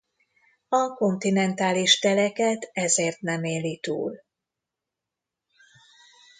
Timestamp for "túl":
3.79-4.19